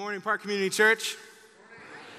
[0.00, 1.14] morning, Park Community Church.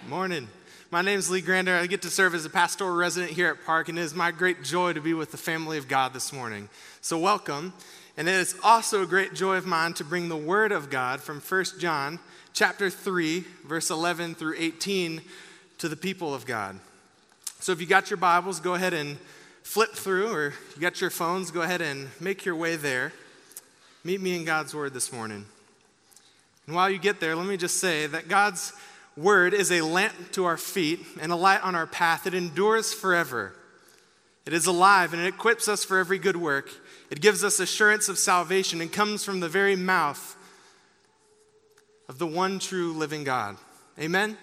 [0.08, 0.44] Morning.
[0.44, 0.48] morning.
[0.92, 1.76] My name is Lee Grander.
[1.76, 4.30] I get to serve as a pastoral resident here at Park, and it is my
[4.30, 6.70] great joy to be with the family of God this morning.
[7.02, 7.74] So, welcome.
[8.18, 11.22] And it is also a great joy of mine to bring the Word of God
[11.22, 12.20] from 1 John
[12.54, 15.20] chapter 3, verse 11 through 18
[15.80, 16.80] to the people of God.
[17.62, 19.18] So, if you got your Bibles, go ahead and
[19.64, 23.12] flip through, or you got your phones, go ahead and make your way there.
[24.04, 25.46] Meet me in God's Word this morning.
[26.72, 28.72] And while you get there, let me just say that God's
[29.18, 32.26] word is a lamp to our feet and a light on our path.
[32.26, 33.54] It endures forever.
[34.46, 36.70] It is alive and it equips us for every good work.
[37.10, 40.38] It gives us assurance of salvation and comes from the very mouth
[42.08, 43.58] of the one true living God.
[44.00, 44.38] Amen?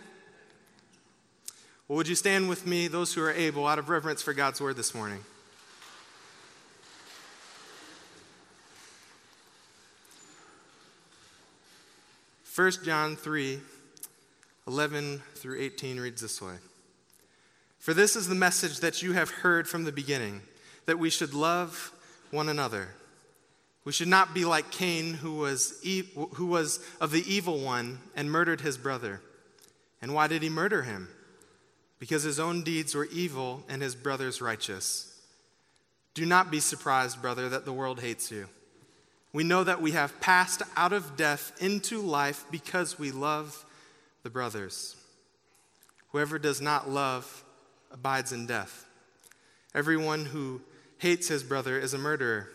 [1.89, 4.61] Well, would you stand with me, those who are able, out of reverence for God's
[4.61, 5.25] word this morning?
[12.59, 13.61] 1 John 3
[14.67, 16.55] 11 through 18 reads this way
[17.79, 20.41] For this is the message that you have heard from the beginning,
[20.87, 21.93] that we should love
[22.33, 22.89] one another.
[23.85, 28.01] We should not be like Cain, who was, e- who was of the evil one
[28.17, 29.21] and murdered his brother.
[30.03, 31.07] And why did he murder him?
[32.01, 35.17] Because his own deeds were evil and his brother's righteous.
[36.13, 38.49] Do not be surprised, brother, that the world hates you.
[39.33, 43.65] We know that we have passed out of death into life because we love
[44.23, 44.97] the brothers.
[46.13, 47.45] Whoever does not love
[47.91, 48.87] abides in death.
[49.75, 50.63] Everyone who
[50.99, 52.49] hates his brother is a murderer.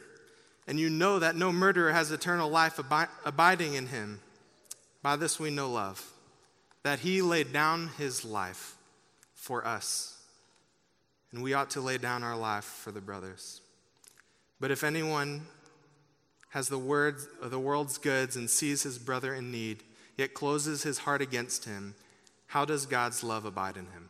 [0.67, 4.21] And you know that no murderer has eternal life abi- abiding in him.
[5.01, 6.11] By this we know love,
[6.83, 8.75] that he laid down his life
[9.35, 10.17] for us.
[11.31, 13.61] And we ought to lay down our life for the brothers.
[14.59, 15.45] But if anyone
[16.53, 19.81] has the, word, the world's goods and sees his brother in need,
[20.17, 21.95] yet closes his heart against him,
[22.45, 24.09] how does God's love abide in him?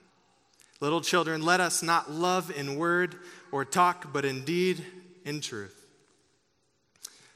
[0.81, 3.15] Little children, let us not love in word
[3.53, 4.83] or talk, but in deed,
[5.23, 5.85] in truth.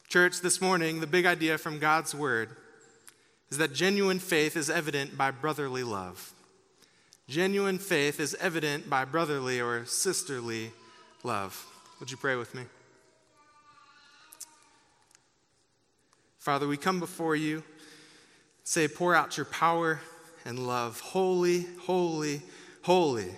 [0.09, 2.49] Church, this morning, the big idea from God's word
[3.49, 6.33] is that genuine faith is evident by brotherly love.
[7.29, 10.73] Genuine faith is evident by brotherly or sisterly
[11.23, 11.65] love.
[12.01, 12.63] Would you pray with me?
[16.47, 17.61] Father, we come before you,
[18.63, 19.99] say, pour out your power
[20.45, 21.01] and love.
[21.01, 22.41] Holy, holy,
[22.83, 23.31] holy.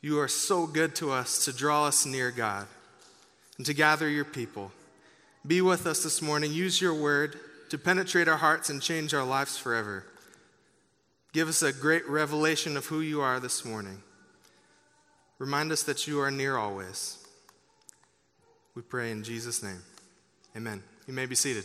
[0.00, 2.66] You are so good to us to draw us near, God,
[3.56, 4.72] and to gather your people.
[5.46, 6.52] Be with us this morning.
[6.52, 7.38] Use your word
[7.68, 10.04] to penetrate our hearts and change our lives forever.
[11.32, 14.02] Give us a great revelation of who you are this morning.
[15.38, 17.24] Remind us that you are near always.
[18.74, 19.84] We pray in Jesus' name.
[20.56, 20.82] Amen.
[21.06, 21.64] You may be seated.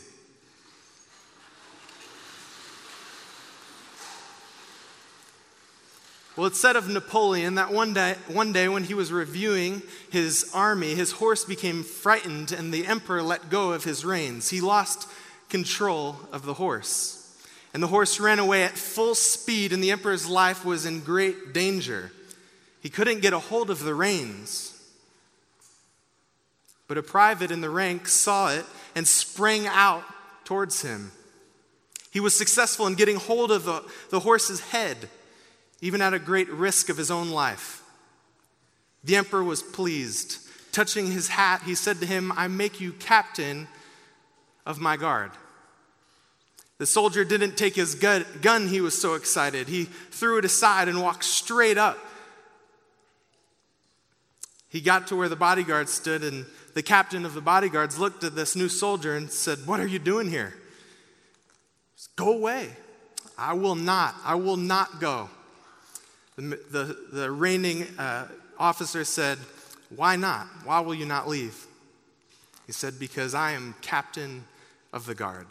[6.36, 10.50] Well, it's said of Napoleon that one day, one day when he was reviewing his
[10.52, 14.50] army, his horse became frightened and the emperor let go of his reins.
[14.50, 15.08] He lost
[15.50, 17.20] control of the horse.
[17.72, 21.54] And the horse ran away at full speed, and the emperor's life was in great
[21.54, 22.12] danger.
[22.82, 24.73] He couldn't get a hold of the reins.
[26.88, 30.04] But a private in the ranks saw it and sprang out
[30.46, 31.12] towards him.
[32.12, 35.10] He was successful in getting hold of the, the horse's head,
[35.82, 37.82] even at a great risk of his own life.
[39.04, 40.38] The emperor was pleased.
[40.72, 43.68] Touching his hat, he said to him, I make you captain
[44.66, 45.32] of my guard.
[46.78, 49.68] The soldier didn't take his gun, he was so excited.
[49.68, 51.98] He threw it aside and walked straight up.
[54.70, 58.36] He got to where the bodyguard stood and the captain of the bodyguards looked at
[58.36, 60.54] this new soldier and said, What are you doing here?
[62.16, 62.70] Go away.
[63.38, 64.16] I will not.
[64.24, 65.30] I will not go.
[66.36, 69.38] The, the, the reigning uh, officer said,
[69.96, 70.48] Why not?
[70.64, 71.66] Why will you not leave?
[72.66, 74.46] He said, Because I am captain
[74.92, 75.48] of the guard.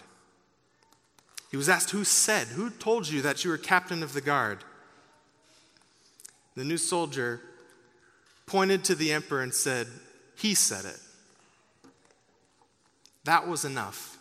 [1.50, 2.48] He was asked, Who said?
[2.48, 4.58] Who told you that you were captain of the guard?
[6.56, 7.40] The new soldier
[8.46, 9.86] pointed to the emperor and said,
[10.36, 10.98] He said it.
[13.24, 14.18] That was enough.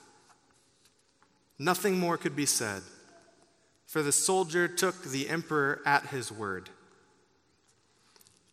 [1.58, 2.82] Nothing more could be said,
[3.86, 6.70] for the soldier took the emperor at his word.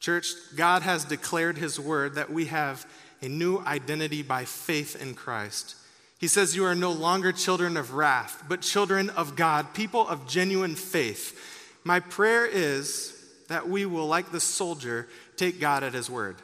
[0.01, 2.87] Church, God has declared his word that we have
[3.21, 5.75] a new identity by faith in Christ.
[6.19, 10.29] He says, You are no longer children of wrath, but children of God, people of
[10.29, 11.81] genuine faith.
[11.85, 13.15] My prayer is
[13.49, 16.37] that we will, like the soldier, take God at his word.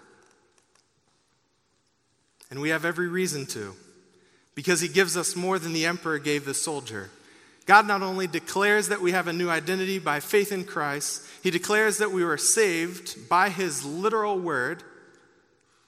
[2.51, 3.75] And we have every reason to
[4.55, 7.11] because he gives us more than the emperor gave the soldier.
[7.67, 11.51] God not only declares that we have a new identity by faith in Christ, He
[11.51, 14.83] declares that we were saved by His literal word,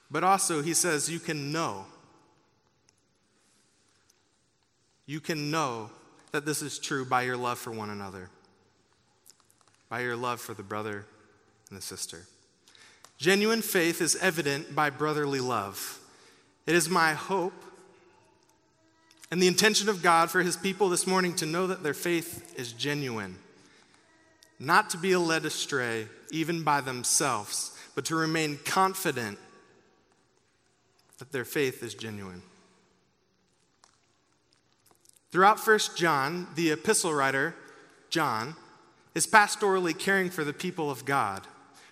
[0.09, 1.85] but also He says, You can know.
[5.05, 5.91] You can know
[6.31, 8.29] that this is true by your love for one another,
[9.87, 11.05] by your love for the brother
[11.69, 12.25] and the sister.
[13.17, 15.99] Genuine faith is evident by brotherly love.
[16.65, 17.63] It is my hope
[19.29, 22.53] and the intention of God for his people this morning to know that their faith
[22.57, 23.37] is genuine,
[24.59, 29.37] not to be led astray even by themselves, but to remain confident
[31.19, 32.41] that their faith is genuine.
[35.31, 37.53] Throughout 1 John, the epistle writer,
[38.09, 38.55] John,
[39.13, 41.45] is pastorally caring for the people of God,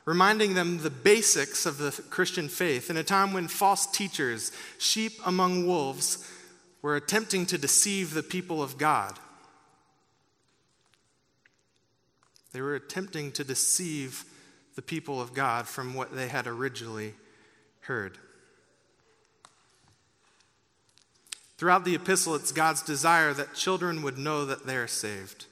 [0.06, 5.14] reminding them the basics of the Christian faith in a time when false teachers, sheep
[5.26, 6.30] among wolves,
[6.86, 9.18] were attempting to deceive the people of God.
[12.54, 14.24] They were attempting to deceive
[14.76, 17.16] the people of God from what they had originally
[17.80, 18.20] heard.
[21.58, 25.48] Throughout the epistle, it's God's desire that children would know that they are saved.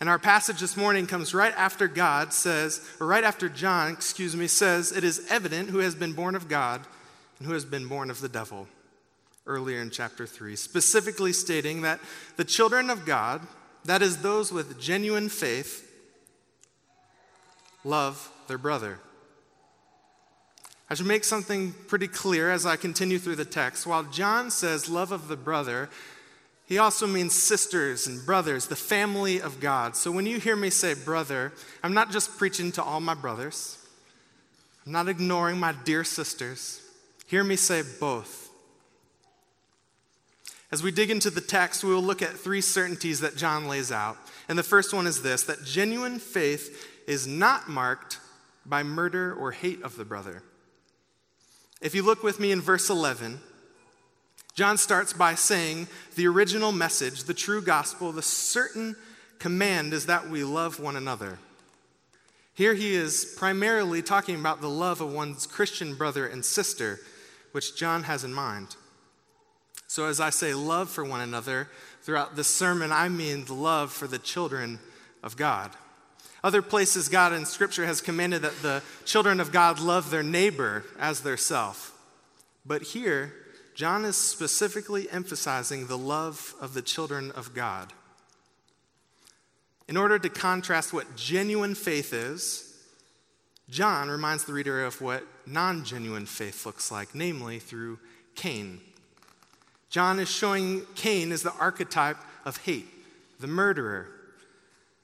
[0.00, 4.34] And our passage this morning comes right after God says, or right after John, excuse
[4.34, 6.84] me, says, It is evident who has been born of God
[7.38, 8.66] and who has been born of the devil
[9.48, 11.98] earlier in chapter 3, specifically stating that
[12.36, 13.46] the children of God,
[13.84, 15.84] that is, those with genuine faith,
[17.84, 18.98] love their brother.
[20.90, 23.86] I should make something pretty clear as I continue through the text.
[23.86, 25.90] While John says love of the brother,
[26.66, 29.96] he also means sisters and brothers, the family of God.
[29.96, 31.52] So when you hear me say brother,
[31.82, 33.78] I'm not just preaching to all my brothers,
[34.84, 36.82] I'm not ignoring my dear sisters.
[37.26, 38.47] Hear me say both.
[40.70, 43.90] As we dig into the text, we will look at three certainties that John lays
[43.90, 44.18] out.
[44.48, 48.20] And the first one is this that genuine faith is not marked
[48.66, 50.42] by murder or hate of the brother.
[51.80, 53.40] If you look with me in verse 11,
[54.54, 55.86] John starts by saying
[56.16, 58.96] the original message, the true gospel, the certain
[59.38, 61.38] command is that we love one another.
[62.54, 66.98] Here he is primarily talking about the love of one's Christian brother and sister,
[67.52, 68.74] which John has in mind.
[69.88, 71.68] So, as I say love for one another,
[72.02, 74.78] throughout this sermon, I mean the love for the children
[75.22, 75.72] of God.
[76.44, 80.84] Other places, God in Scripture has commanded that the children of God love their neighbor
[80.98, 81.98] as their self.
[82.66, 83.32] But here,
[83.74, 87.92] John is specifically emphasizing the love of the children of God.
[89.88, 92.76] In order to contrast what genuine faith is,
[93.70, 97.98] John reminds the reader of what non genuine faith looks like, namely through
[98.34, 98.80] Cain.
[99.90, 102.88] John is showing Cain as the archetype of hate,
[103.40, 104.08] the murderer,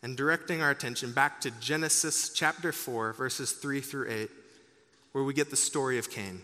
[0.02, 4.31] and directing our attention back to Genesis chapter 4, verses 3 through 8,
[5.12, 6.42] where we get the story of Cain.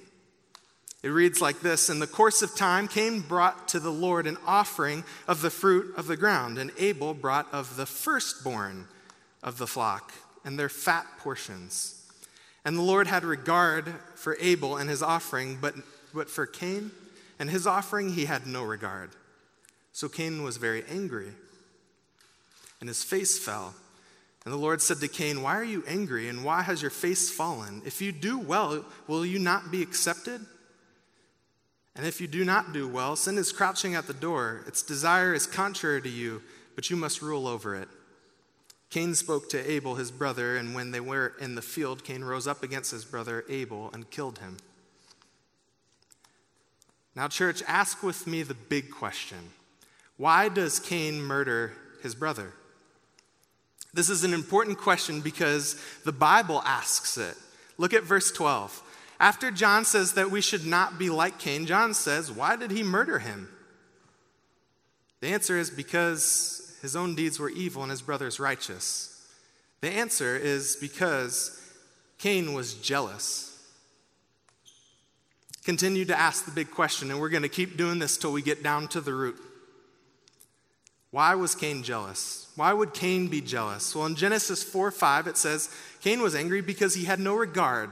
[1.03, 4.39] It reads like this In the course of time, Cain brought to the Lord an
[4.47, 8.87] offering of the fruit of the ground, and Abel brought of the firstborn
[9.43, 10.13] of the flock
[10.45, 11.97] and their fat portions.
[12.65, 15.75] And the Lord had regard for Abel and his offering, but,
[16.15, 16.91] but for Cain
[17.41, 19.11] and his offering he had no regard.
[19.93, 21.33] So Cain was very angry,
[22.79, 23.75] and his face fell.
[24.45, 27.31] And the Lord said to Cain, Why are you angry, and why has your face
[27.31, 27.83] fallen?
[27.85, 30.43] If you do well, will you not be accepted?
[31.97, 34.63] And if you do not do well, sin is crouching at the door.
[34.67, 36.43] Its desire is contrary to you,
[36.75, 37.89] but you must rule over it.
[38.91, 42.47] Cain spoke to Abel, his brother, and when they were in the field, Cain rose
[42.47, 44.59] up against his brother Abel and killed him.
[47.17, 49.39] Now, church, ask with me the big question
[50.17, 52.53] why does Cain murder his brother?
[53.95, 57.37] This is an important question because the Bible asks it.
[57.79, 58.83] Look at verse 12.
[59.19, 62.83] After John says that we should not be like Cain, John says, Why did he
[62.83, 63.49] murder him?
[65.21, 69.27] The answer is because his own deeds were evil and his brother's righteous.
[69.81, 71.61] The answer is because
[72.19, 73.50] Cain was jealous
[75.71, 78.43] continue to ask the big question, and we're going to keep doing this till we
[78.43, 79.41] get down to the root.
[81.13, 82.51] Why was Cain jealous?
[82.57, 83.95] Why would Cain be jealous?
[83.95, 87.91] Well, in Genesis 4 5, it says Cain was angry because he had no regard.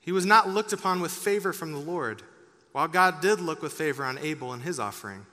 [0.00, 2.24] He was not looked upon with favor from the Lord,
[2.72, 5.26] while God did look with favor on Abel and his offering.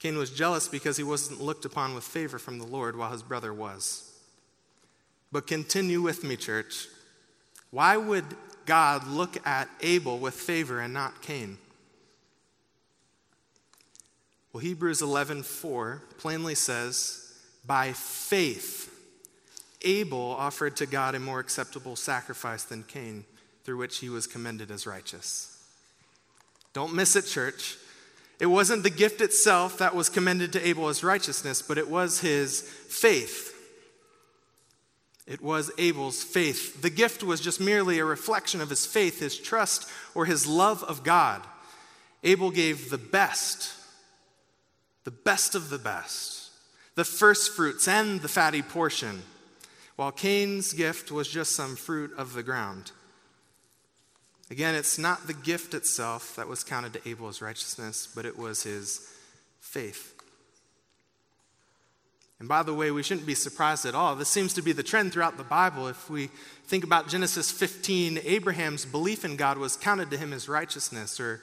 [0.00, 3.22] Cain was jealous because he wasn't looked upon with favor from the Lord while his
[3.22, 4.10] brother was.
[5.30, 6.88] But continue with me, church.
[7.70, 8.24] Why would
[8.66, 11.58] God look at Abel with favor and not Cain?
[14.52, 17.32] Well, Hebrews 11:4 plainly says,
[17.66, 18.90] "By faith
[19.82, 23.24] Abel offered to God a more acceptable sacrifice than Cain,
[23.64, 25.48] through which he was commended as righteous."
[26.72, 27.76] Don't miss it, church.
[28.38, 32.18] It wasn't the gift itself that was commended to Abel as righteousness, but it was
[32.18, 33.53] his faith.
[35.26, 36.82] It was Abel's faith.
[36.82, 40.82] The gift was just merely a reflection of his faith, his trust, or his love
[40.84, 41.42] of God.
[42.22, 43.72] Abel gave the best,
[45.04, 46.50] the best of the best,
[46.94, 49.22] the first fruits and the fatty portion,
[49.96, 52.92] while Cain's gift was just some fruit of the ground.
[54.50, 58.38] Again, it's not the gift itself that was counted to Abel as righteousness, but it
[58.38, 59.08] was his
[59.60, 60.13] faith.
[62.44, 64.14] And by the way, we shouldn't be surprised at all.
[64.14, 65.88] This seems to be the trend throughout the Bible.
[65.88, 66.26] If we
[66.66, 71.42] think about Genesis 15, Abraham's belief in God was counted to him as righteousness, or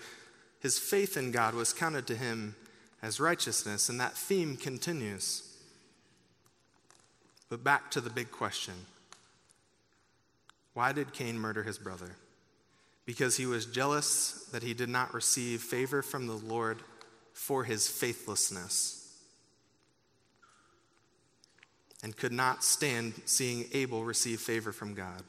[0.60, 2.56] his faith in God was counted to him
[3.02, 5.58] as righteousness, and that theme continues.
[7.50, 8.76] But back to the big question
[10.76, 12.12] why did Cain murder his brother?
[13.08, 16.78] because he was jealous that he did not receive favor from the Lord
[17.34, 19.01] for his faithlessness
[22.04, 25.24] and could not stand seeing Abel receive favor from God.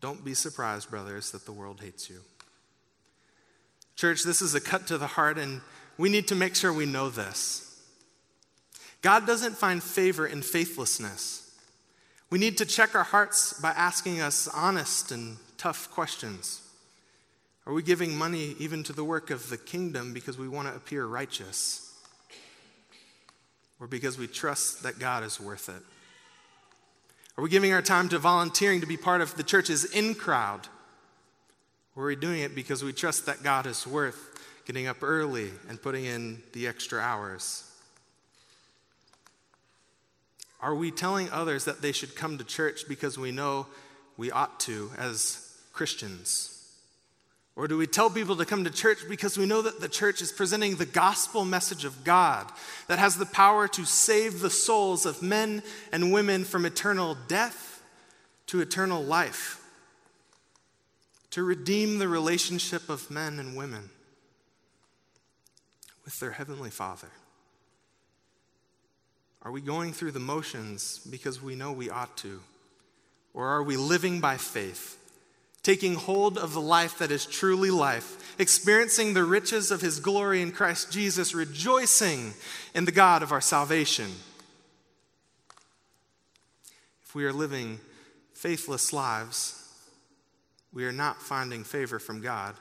[0.00, 2.20] Don't be surprised, brothers, that the world hates you.
[3.96, 5.60] Church, this is a cut to the heart, and
[5.96, 7.82] we need to make sure we know this.
[9.02, 11.56] God doesn't find favor in faithlessness.
[12.30, 16.62] We need to check our hearts by asking us honest and tough questions?
[17.66, 20.74] Are we giving money even to the work of the kingdom because we want to
[20.74, 21.87] appear righteous?
[23.80, 25.82] Or because we trust that God is worth it?
[27.36, 30.66] Are we giving our time to volunteering to be part of the church's in crowd?
[31.94, 35.50] Or are we doing it because we trust that God is worth getting up early
[35.68, 37.64] and putting in the extra hours?
[40.60, 43.68] Are we telling others that they should come to church because we know
[44.16, 46.57] we ought to as Christians?
[47.58, 50.22] Or do we tell people to come to church because we know that the church
[50.22, 52.48] is presenting the gospel message of God
[52.86, 57.82] that has the power to save the souls of men and women from eternal death
[58.46, 59.60] to eternal life,
[61.32, 63.90] to redeem the relationship of men and women
[66.04, 67.10] with their Heavenly Father?
[69.42, 72.40] Are we going through the motions because we know we ought to?
[73.34, 74.96] Or are we living by faith?
[75.68, 80.40] Taking hold of the life that is truly life, experiencing the riches of his glory
[80.40, 82.32] in Christ Jesus, rejoicing
[82.74, 84.10] in the God of our salvation.
[87.02, 87.80] If we are living
[88.32, 89.62] faithless lives,
[90.72, 92.54] we are not finding favor from God,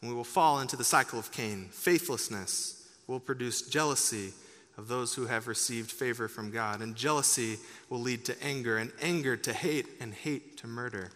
[0.00, 1.68] and we will fall into the cycle of Cain.
[1.70, 4.32] Faithlessness will produce jealousy
[4.78, 7.58] of those who have received favor from God, and jealousy
[7.90, 11.10] will lead to anger, and anger to hate, and hate to murder.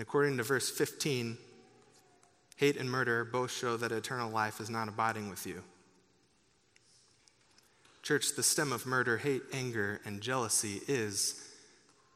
[0.00, 1.36] And according to verse 15,
[2.56, 5.62] hate and murder both show that eternal life is not abiding with you.
[8.02, 11.46] Church, the stem of murder, hate, anger, and jealousy is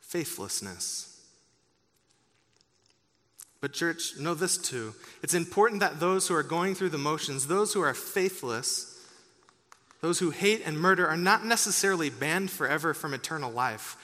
[0.01, 1.21] faithlessness.
[3.61, 4.95] But, church, know this too.
[5.23, 8.99] It's important that those who are going through the motions, those who are faithless,
[10.01, 13.99] those who hate and murder, are not necessarily banned forever from eternal life.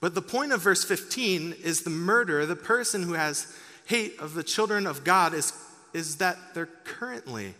[0.00, 3.54] But the point of verse 15 is the murderer, the person who has
[3.86, 5.52] hate of the children of God, is,
[5.92, 7.54] is that they're currently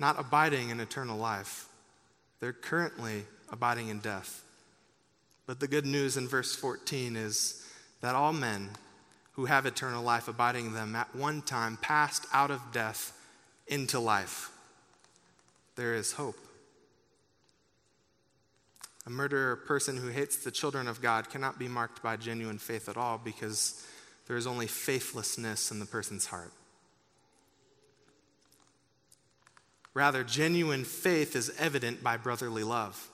[0.00, 1.66] not abiding in eternal life.
[2.40, 4.44] They're currently abiding in death.
[5.46, 7.64] But the good news in verse 14 is
[8.00, 8.70] that all men
[9.32, 13.12] who have eternal life abiding in them at one time passed out of death
[13.66, 14.50] into life.
[15.74, 16.36] There is hope.
[19.08, 22.90] A murderer, person who hates the children of God, cannot be marked by genuine faith
[22.90, 23.82] at all because
[24.26, 26.52] there is only faithlessness in the person's heart.
[29.94, 33.08] Rather, genuine faith is evident by brotherly love.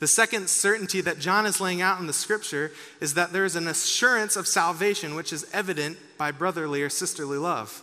[0.00, 3.54] The second certainty that John is laying out in the scripture is that there is
[3.54, 7.80] an assurance of salvation which is evident by brotherly or sisterly love.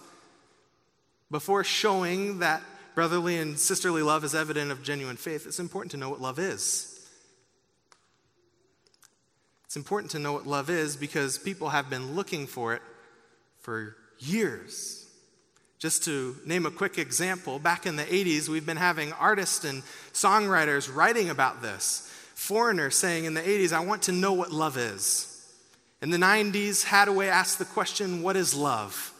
[1.31, 2.63] Before showing that
[2.95, 6.37] brotherly and sisterly love is evident of genuine faith, it's important to know what love
[6.37, 6.95] is.
[9.67, 12.81] It's important to know what love is because people have been looking for it
[13.59, 15.05] for years.
[15.77, 19.83] Just to name a quick example, back in the 80s, we've been having artists and
[20.13, 22.09] songwriters writing about this.
[22.33, 25.33] Foreigner saying in the 80s, I want to know what love is.
[26.01, 29.13] In the 90s, Haddaway asked the question, What is love?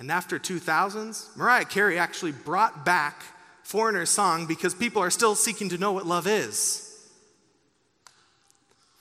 [0.00, 3.22] And after 2000s, Mariah Carey actually brought back
[3.62, 6.87] Foreigner's song because people are still seeking to know what love is.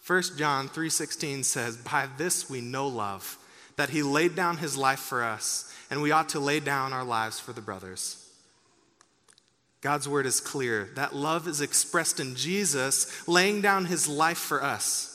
[0.07, 3.37] 1 John 3:16 says, "By this we know love,
[3.75, 7.03] that he laid down his life for us, and we ought to lay down our
[7.03, 8.15] lives for the brothers."
[9.81, 14.63] God's word is clear that love is expressed in Jesus laying down his life for
[14.63, 15.09] us.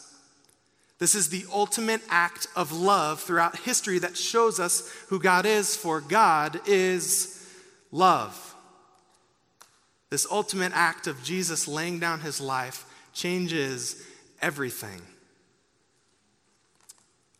[0.99, 5.75] This is the ultimate act of love throughout history that shows us who God is,
[5.75, 7.38] for God is
[7.90, 8.54] love.
[10.11, 12.84] This ultimate act of Jesus laying down his life
[13.14, 13.96] changes
[14.42, 15.00] everything.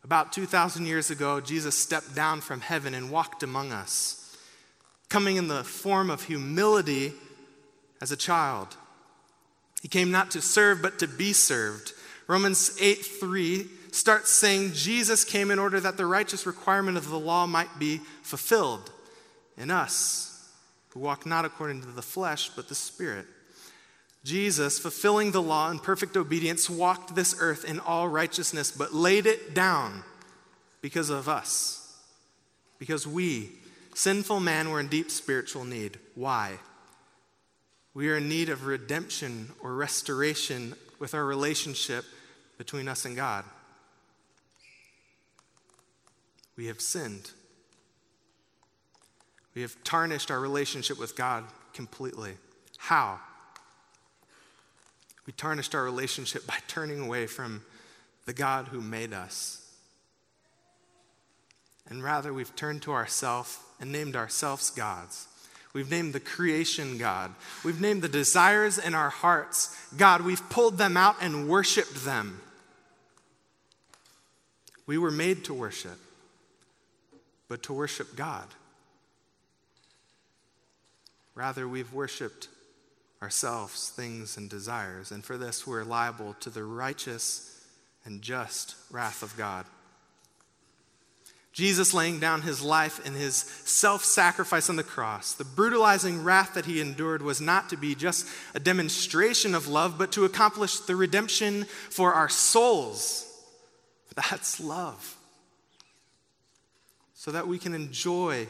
[0.03, 4.35] About 2,000 years ago, Jesus stepped down from heaven and walked among us,
[5.09, 7.13] coming in the form of humility
[8.01, 8.75] as a child.
[9.81, 11.93] He came not to serve, but to be served
[12.27, 17.19] Romans 8 3 starts saying Jesus came in order that the righteous requirement of the
[17.19, 18.91] law might be fulfilled
[19.57, 20.49] in us,
[20.89, 23.25] who walk not according to the flesh, but the Spirit.
[24.23, 29.25] Jesus, fulfilling the law in perfect obedience, walked this earth in all righteousness, but laid
[29.25, 30.03] it down
[30.81, 31.97] because of us.
[32.79, 33.51] Because we,
[33.95, 35.99] sinful man, were in deep spiritual need.
[36.15, 36.59] Why?
[37.93, 42.05] We are in need of redemption or restoration with our relationship
[42.57, 43.43] between us and God.
[46.55, 47.31] We have sinned.
[49.53, 52.33] We have tarnished our relationship with God completely.
[52.77, 53.19] How?
[55.25, 57.63] We tarnished our relationship by turning away from
[58.25, 59.59] the God who made us.
[61.89, 65.27] And rather, we've turned to ourselves and named ourselves gods.
[65.73, 67.33] We've named the creation God.
[67.63, 70.21] We've named the desires in our hearts God.
[70.21, 72.39] We've pulled them out and worshiped them.
[74.85, 75.97] We were made to worship,
[77.47, 78.47] but to worship God.
[81.35, 82.47] Rather, we've worshiped
[83.23, 87.65] ourselves, things, and desires, and for this we're liable to the righteous
[88.03, 89.65] and just wrath of God.
[91.53, 96.55] Jesus laying down his life in his self sacrifice on the cross, the brutalizing wrath
[96.55, 100.79] that he endured was not to be just a demonstration of love, but to accomplish
[100.79, 103.25] the redemption for our souls.
[104.15, 105.15] That's love.
[107.13, 108.47] So that we can enjoy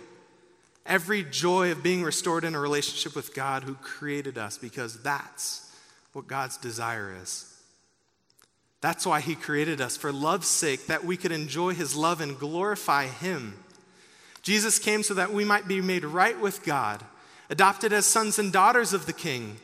[0.86, 5.72] every joy of being restored in a relationship with God who created us, because that's
[6.14, 7.50] what God's desire is.
[8.82, 12.38] That's why He created us, for love's sake, that we could enjoy His love and
[12.38, 13.58] glorify Him.
[14.42, 17.02] Jesus came so that we might be made right with God,
[17.50, 19.56] adopted as sons and daughters of the King,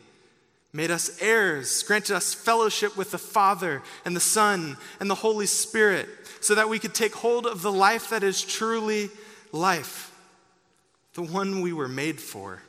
[0.71, 5.47] made us heirs, granted us fellowship with the Father and the Son and the Holy
[5.47, 6.07] Spirit,
[6.39, 9.09] so that we could take hold of the life that is truly
[9.51, 10.08] life,
[11.19, 12.61] the one we were made for.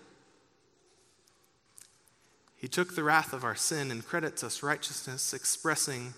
[2.56, 6.14] He took the wrath of our sin and credits us righteousness, expressing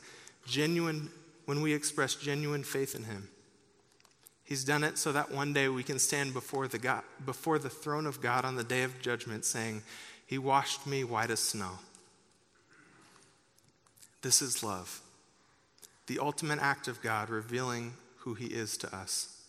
[0.46, 1.10] genuine,
[1.44, 3.28] when we express genuine faith in Him.
[4.44, 7.68] He's done it so that one day we can stand before the, God, before the
[7.68, 9.82] throne of God on the day of judgment saying,
[10.26, 11.80] He washed me white as snow.
[14.22, 15.02] This is love,
[16.06, 19.41] the ultimate act of God revealing who He is to us.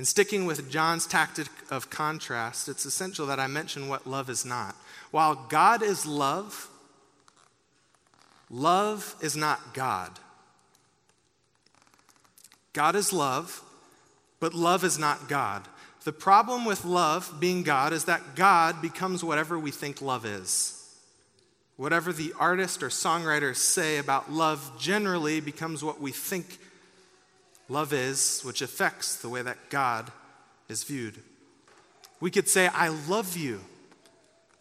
[0.00, 4.44] In sticking with John's tactic of contrast, it's essential that I mention what love is
[4.44, 4.74] not.
[5.12, 6.70] While God is love,
[8.50, 10.10] Love is not God.
[12.72, 13.62] God is love,
[14.40, 15.68] but love is not God.
[16.02, 20.76] The problem with love being God is that God becomes whatever we think love is.
[21.76, 26.58] Whatever the artist or songwriters say about love generally becomes what we think
[27.70, 30.10] love is, which affects the way that God
[30.68, 31.22] is viewed.
[32.20, 33.60] We could say, I love you,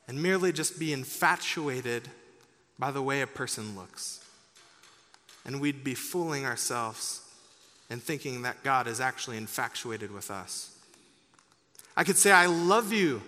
[0.08, 2.08] and merely just be infatuated
[2.78, 4.24] by the way a person looks.
[5.46, 7.22] And we'd be fooling ourselves
[7.90, 10.76] and thinking that God is actually infatuated with us.
[11.98, 13.22] I could say, I love you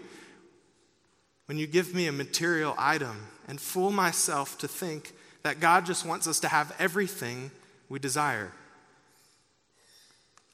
[1.47, 5.13] when you give me a material item and fool myself to think
[5.43, 7.51] that God just wants us to have everything
[7.89, 8.51] we desire.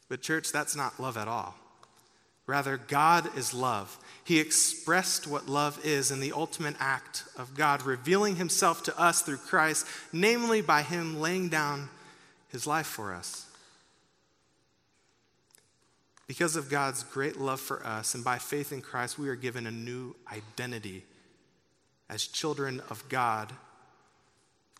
[0.09, 1.55] But, church, that's not love at all.
[2.47, 3.97] Rather, God is love.
[4.23, 9.21] He expressed what love is in the ultimate act of God revealing himself to us
[9.21, 11.89] through Christ, namely by him laying down
[12.49, 13.45] his life for us.
[16.25, 19.67] Because of God's great love for us and by faith in Christ, we are given
[19.67, 21.03] a new identity
[22.09, 23.51] as children of God.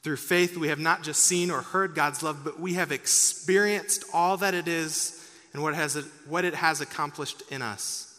[0.04, 4.06] Through faith, we have not just seen or heard God's love, but we have experienced
[4.14, 5.17] all that it is
[5.58, 8.16] and what, has it, what it has accomplished in us.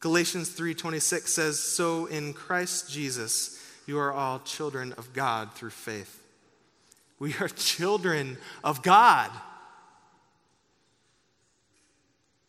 [0.00, 6.20] Galatians 3:26 says, "So in Christ Jesus you are all children of God through faith."
[7.18, 9.30] We are children of God.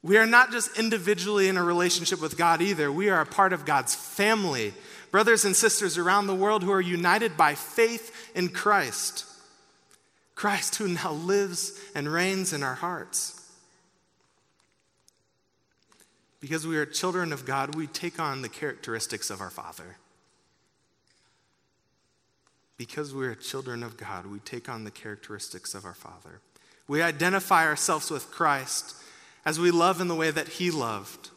[0.02, 2.92] We are not just individually in a relationship with God either.
[2.92, 4.74] We are a part of God's family.
[5.12, 9.24] Brothers and sisters around the world who are united by faith in Christ.
[10.36, 13.41] Christ who now lives and reigns in our hearts.
[16.42, 19.98] Because we are children of God, we take on the characteristics of our Father.
[22.78, 26.42] Because we are children of God, we take on the characteristics of our Father.
[26.88, 28.96] We identify ourselves with Christ
[29.46, 31.30] as we love in the way that He loved.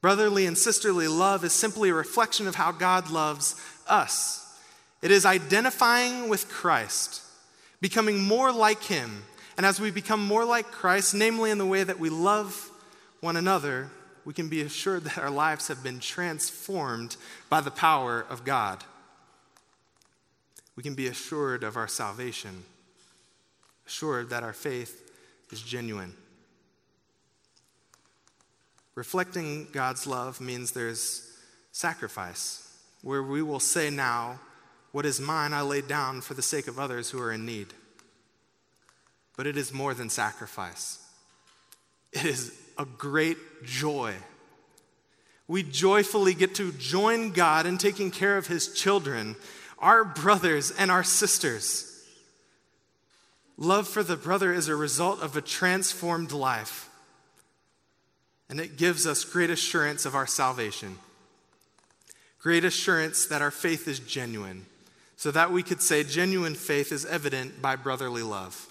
[0.00, 4.58] Brotherly and sisterly love is simply a reflection of how God loves us.
[5.02, 7.22] It is identifying with Christ,
[7.82, 9.24] becoming more like Him.
[9.58, 12.70] And as we become more like Christ, namely in the way that we love
[13.20, 13.90] one another,
[14.24, 17.16] we can be assured that our lives have been transformed
[17.50, 18.84] by the power of God.
[20.76, 22.64] We can be assured of our salvation,
[23.86, 25.12] assured that our faith
[25.52, 26.14] is genuine.
[28.94, 31.30] Reflecting God's love means there's
[31.72, 34.40] sacrifice, where we will say now,
[34.92, 37.74] What is mine, I lay down for the sake of others who are in need.
[39.36, 40.98] But it is more than sacrifice,
[42.12, 44.14] it is a great joy.
[45.46, 49.36] We joyfully get to join God in taking care of his children,
[49.78, 51.90] our brothers and our sisters.
[53.56, 56.90] Love for the brother is a result of a transformed life
[58.48, 60.98] and it gives us great assurance of our salvation,
[62.38, 64.66] great assurance that our faith is genuine,
[65.16, 68.68] so that we could say genuine faith is evident by brotherly love.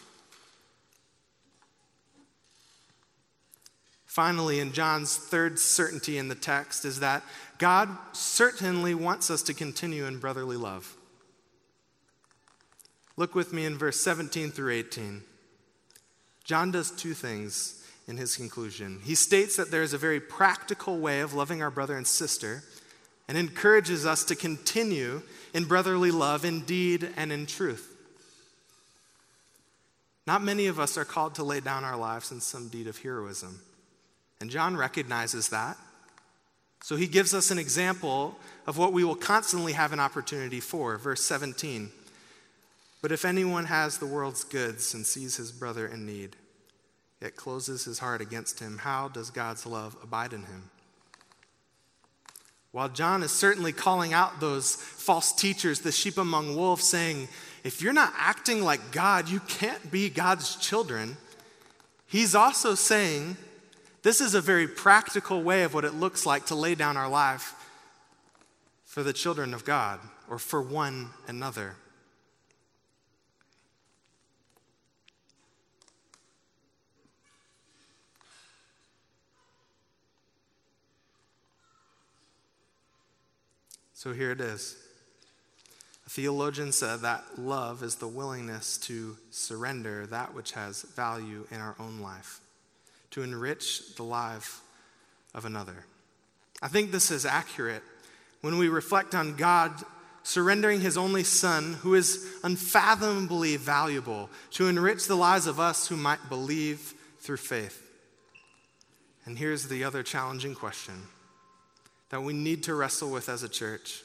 [4.14, 7.24] Finally, in John's third certainty in the text is that
[7.58, 10.96] God certainly wants us to continue in brotherly love.
[13.18, 15.24] Look with me in verse 17 through 18.
[16.44, 19.00] John does two things in his conclusion.
[19.04, 22.62] He states that there is a very practical way of loving our brother and sister
[23.28, 25.24] and encourages us to continue
[25.56, 27.98] in brotherly love in deed and in truth.
[30.28, 33.00] Not many of us are called to lay down our lives in some deed of
[33.00, 33.60] heroism.
[34.44, 35.78] And John recognizes that.
[36.82, 40.98] So he gives us an example of what we will constantly have an opportunity for.
[40.98, 41.90] Verse 17.
[43.02, 46.36] But if anyone has the world's goods and sees his brother in need,
[47.22, 50.70] yet closes his heart against him, how does God's love abide in him?
[52.74, 57.30] While John is certainly calling out those false teachers, the sheep among wolves, saying,
[57.64, 61.16] if you're not acting like God, you can't be God's children,
[62.08, 63.38] he's also saying,
[64.04, 67.10] this is a very practical way of what it looks like to lay down our
[67.10, 67.56] life
[68.86, 71.76] for the children of God or for one another.
[84.04, 84.76] So here it is.
[86.06, 91.62] A theologian said that love is the willingness to surrender that which has value in
[91.62, 92.42] our own life,
[93.14, 94.62] to enrich the life
[95.36, 95.86] of another.
[96.62, 97.84] I think this is accurate
[98.42, 99.72] when we reflect on God
[100.24, 105.96] surrendering his only son, who is unfathomably valuable, to enrich the lives of us who
[105.96, 107.80] might believe through faith.
[109.26, 111.04] And here's the other challenging question
[112.10, 114.02] that we need to wrestle with as a church?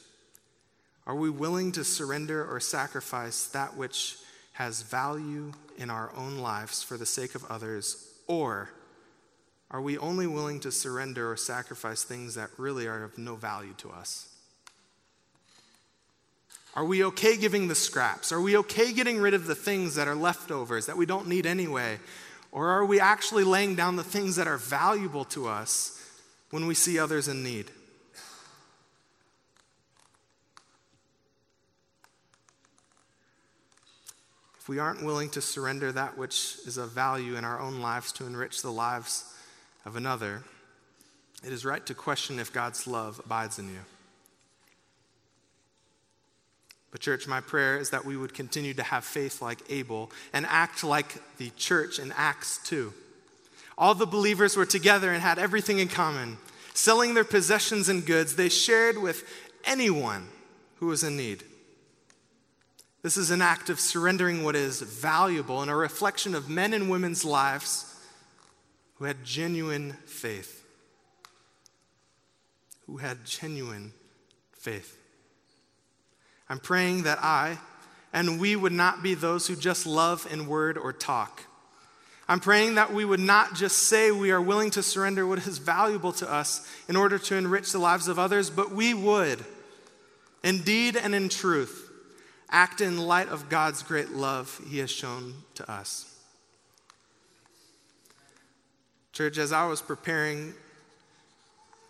[1.07, 4.17] Are we willing to surrender or sacrifice that which
[4.53, 8.05] has value in our own lives for the sake of others?
[8.27, 8.69] Or
[9.71, 13.73] are we only willing to surrender or sacrifice things that really are of no value
[13.77, 14.27] to us?
[16.75, 18.31] Are we okay giving the scraps?
[18.31, 21.45] Are we okay getting rid of the things that are leftovers that we don't need
[21.45, 21.99] anyway?
[22.51, 26.01] Or are we actually laying down the things that are valuable to us
[26.49, 27.69] when we see others in need?
[34.59, 38.11] If we aren't willing to surrender that which is of value in our own lives
[38.13, 39.25] to enrich the lives
[39.85, 40.43] of another,
[41.45, 43.79] it is right to question if God's love abides in you.
[46.91, 50.45] But, church, my prayer is that we would continue to have faith like Abel and
[50.47, 52.91] act like the church in Acts 2.
[53.77, 56.37] All the believers were together and had everything in common.
[56.73, 59.23] Selling their possessions and goods, they shared with
[59.65, 60.27] anyone
[60.77, 61.43] who was in need.
[63.03, 66.89] This is an act of surrendering what is valuable and a reflection of men and
[66.89, 67.88] women's lives
[68.99, 70.63] who had genuine faith.
[72.85, 73.93] Who had genuine
[74.53, 74.97] faith.
[76.49, 77.57] I'm praying that I
[78.13, 81.43] and we would not be those who just love in word or talk.
[82.27, 85.57] I'm praying that we would not just say we are willing to surrender what is
[85.57, 89.43] valuable to us in order to enrich the lives of others, but we would,
[90.43, 91.89] in deed and in truth,
[92.51, 96.18] act in light of God's great love He has shown to us.
[99.19, 100.53] Church, as I was preparing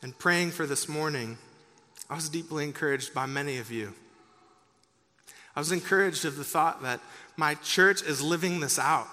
[0.02, 1.38] and praying for this morning,
[2.10, 3.94] I was deeply encouraged by many of you.
[5.56, 7.00] I was encouraged of the thought that
[7.38, 9.06] my church is living this out.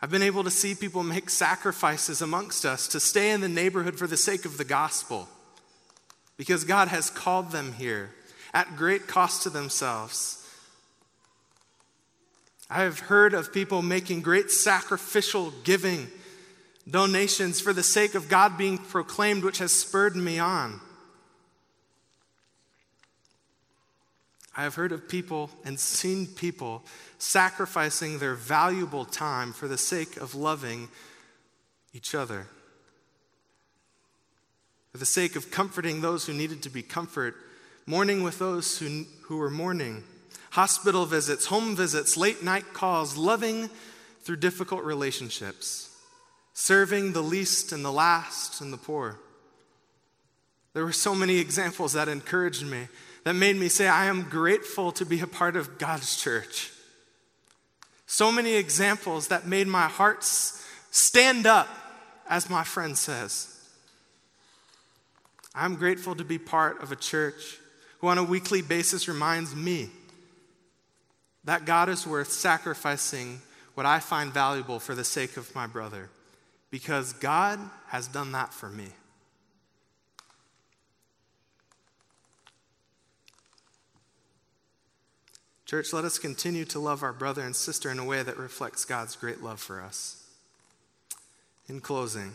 [0.00, 3.98] I've been able to see people make sacrifices amongst us to stay in the neighborhood
[3.98, 5.28] for the sake of the gospel
[6.38, 8.12] because God has called them here
[8.54, 10.47] at great cost to themselves.
[12.70, 16.08] I have heard of people making great sacrificial giving,
[16.88, 20.80] donations for the sake of God being proclaimed, which has spurred me on.
[24.54, 26.82] I have heard of people and seen people
[27.18, 30.88] sacrificing their valuable time for the sake of loving
[31.94, 32.48] each other,
[34.90, 37.34] for the sake of comforting those who needed to be comforted,
[37.86, 40.02] mourning with those who, who were mourning,
[40.58, 43.70] hospital visits, home visits, late night calls, loving
[44.22, 45.96] through difficult relationships,
[46.52, 49.20] serving the least and the last and the poor.
[50.74, 52.88] There were so many examples that encouraged me
[53.22, 56.72] that made me say, I am grateful to be a part of God's church.
[58.06, 61.68] So many examples that made my heart stand up,
[62.28, 63.56] as my friend says.
[65.54, 67.60] I'm grateful to be part of a church
[68.00, 69.90] who, on a weekly basis, reminds me
[71.44, 73.40] that God is worth sacrificing
[73.74, 76.10] what I find valuable for the sake of my brother,
[76.70, 78.88] because God has done that for me.
[85.64, 88.86] Church, let us continue to love our brother and sister in a way that reflects
[88.86, 90.24] God's great love for us.
[91.68, 92.32] In closing,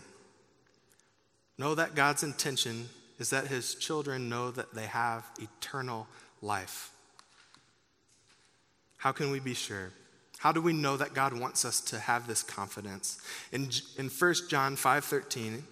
[1.58, 6.08] know that God's intention is that his children know that they have eternal
[6.44, 6.93] life.
[9.04, 9.92] How can we be sure?
[10.38, 13.20] How do we know that God wants us to have this confidence?
[13.52, 15.64] In, in 1 John 5:13,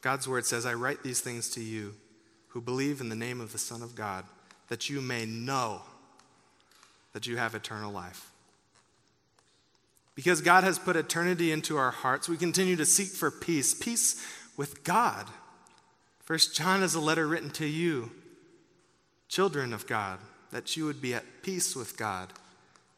[0.00, 1.94] God's word says, I write these things to you
[2.48, 4.24] who believe in the name of the Son of God,
[4.68, 5.82] that you may know
[7.12, 8.30] that you have eternal life.
[10.14, 14.26] Because God has put eternity into our hearts, we continue to seek for peace, peace
[14.56, 15.26] with God.
[16.20, 18.10] First John is a letter written to you,
[19.28, 20.18] children of God,
[20.50, 22.32] that you would be at peace with God,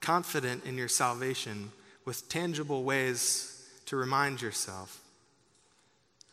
[0.02, 1.72] confident in your salvation,
[2.04, 5.00] with tangible ways to remind yourself.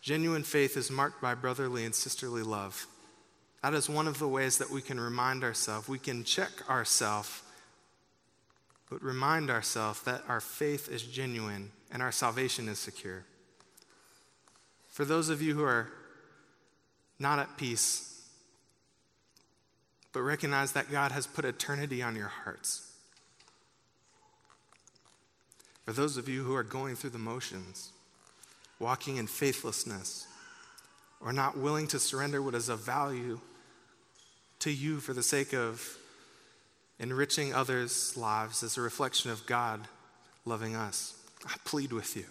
[0.02, 2.88] Genuine faith is marked by brotherly and sisterly love.
[3.64, 5.88] That is one of the ways that we can remind ourselves.
[5.88, 7.44] We can check ourselves
[8.90, 13.24] but remind ourselves that our faith is genuine and our salvation is secure.
[14.88, 15.90] For those of you who are
[17.20, 18.28] not at peace,
[20.12, 22.89] but recognize that God has put eternity on your hearts.
[25.90, 27.94] For those of you who are going through the motions,
[28.78, 30.28] walking in faithlessness,
[31.20, 33.40] or not willing to surrender what is of value
[34.60, 35.98] to you for the sake of
[37.00, 39.82] enriching others' lives as a reflection of God
[40.46, 41.16] loving us.
[41.48, 42.26] I plead with you.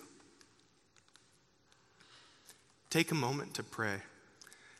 [2.91, 4.03] Take a moment to pray.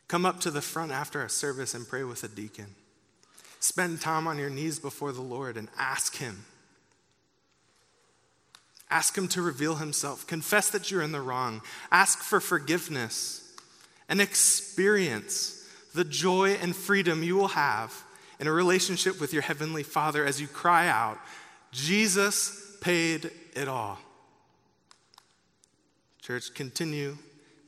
[0.07, 2.75] Come up to the front after our service and pray with a deacon.
[3.59, 6.45] Spend time on your knees before the Lord and ask Him.
[8.89, 10.25] Ask Him to reveal Himself.
[10.25, 11.61] Confess that you're in the wrong.
[11.91, 13.57] Ask for forgiveness
[14.07, 17.93] and experience the joy and freedom you will have
[18.39, 21.19] in a relationship with your Heavenly Father as you cry out,
[21.71, 23.99] Jesus paid it all.
[26.21, 27.17] Church, continue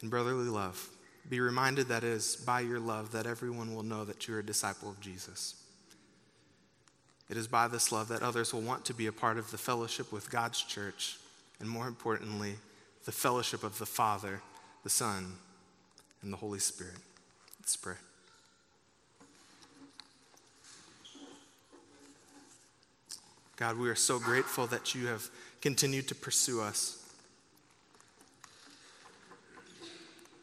[0.01, 0.89] in brotherly love.
[1.29, 4.45] Be reminded that it is by your love that everyone will know that you're a
[4.45, 5.60] disciple of Jesus.
[7.31, 9.57] It is by this love that others will want to be a part of the
[9.57, 11.15] fellowship with God's church,
[11.61, 12.55] and more importantly,
[13.05, 14.41] the fellowship of the Father,
[14.83, 15.31] the Son,
[16.21, 16.97] and the Holy Spirit.
[17.61, 17.95] Let's pray.
[23.55, 25.29] God, we are so grateful that you have
[25.61, 27.01] continued to pursue us.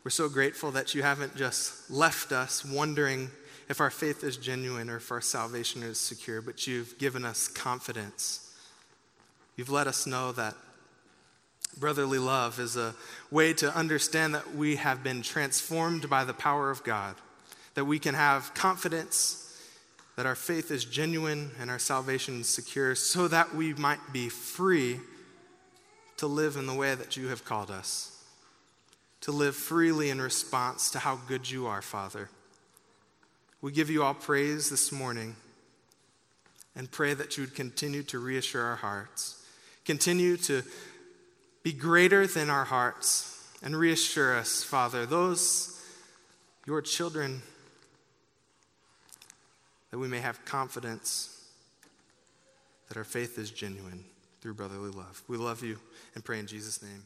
[0.04, 3.30] We're so grateful that you haven't just left us wondering
[3.68, 7.48] if our faith is genuine or if our salvation is secure, but you've given us
[7.48, 8.54] confidence.
[9.56, 10.54] You've let us know that
[11.78, 12.94] Brotherly love is a
[13.30, 17.14] way to understand that we have been transformed by the power of God,
[17.74, 19.44] that we can have confidence
[20.16, 24.28] that our faith is genuine and our salvation is secure, so that we might be
[24.28, 24.98] free
[26.16, 28.24] to live in the way that you have called us,
[29.20, 32.30] to live freely in response to how good you are, Father.
[33.60, 35.34] We give you all praise this morning
[36.76, 39.44] and pray that you would continue to reassure our hearts,
[39.84, 40.62] continue to
[41.64, 45.82] be greater than our hearts, and reassure us, Father, those,
[46.66, 47.42] your children,
[49.90, 51.34] that we may have confidence
[52.88, 54.04] that our faith is genuine
[54.40, 55.22] through brotherly love.
[55.26, 55.78] We love you
[56.14, 57.02] and pray in Jesus' name.